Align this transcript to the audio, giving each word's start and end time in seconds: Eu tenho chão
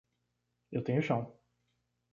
Eu 0.71 0.81
tenho 0.83 0.99
chão 1.03 1.31